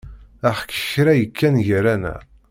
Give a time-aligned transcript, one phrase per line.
[0.49, 2.21] Aḥeq kra yekkan gar-aneɣ.